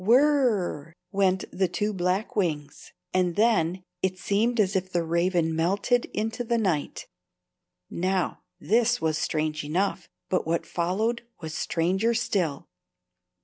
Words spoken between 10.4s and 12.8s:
what followed was stranger still.